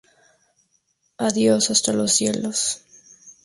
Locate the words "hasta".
1.69-1.93